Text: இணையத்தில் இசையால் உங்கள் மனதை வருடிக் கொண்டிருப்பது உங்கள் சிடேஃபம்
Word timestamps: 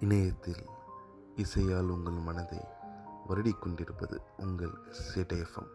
இணையத்தில் 0.00 0.64
இசையால் 1.36 1.90
உங்கள் 1.90 2.18
மனதை 2.20 2.60
வருடிக் 3.26 3.60
கொண்டிருப்பது 3.60 4.16
உங்கள் 4.36 4.74
சிடேஃபம் 5.04 5.70